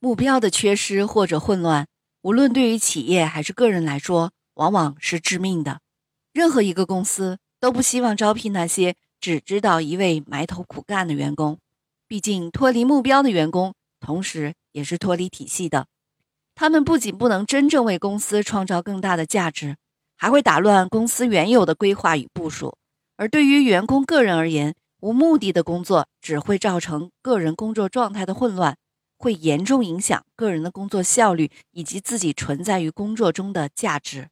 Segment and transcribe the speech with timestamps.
[0.00, 1.88] 目标的缺失或者混乱，
[2.22, 5.80] 无论对于企业还是个人来说，往往是致命的。
[6.32, 11.58] 任何一个公司都不希望招聘那些只知道一味埋头苦干的员工。
[12.06, 15.86] 毕竟，脱离目标的员工，同时也是脱离体系的。
[16.54, 19.76] 他们不仅不能真正为公司创造更大的价值，
[20.16, 22.76] 还会打乱公司原有的规划与部署。
[23.16, 28.76] 而对于员工个人而言，无目的的工作只会造成个人工作状态的混乱，
[29.18, 34.28] 会严重影响个人的工作效率以及自己存在于工作中的价值。